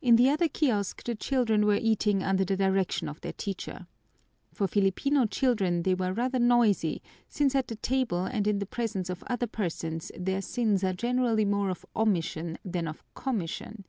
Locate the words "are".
10.82-10.94